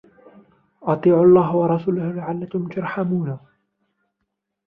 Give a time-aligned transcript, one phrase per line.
[0.81, 3.39] وأطيعوا الله والرسول لعلكم ترحمون